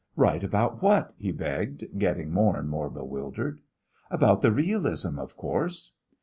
[0.15, 3.59] "Right about what?" he begged, getting more and more bewildered.
[4.09, 5.93] "About the realism, of course."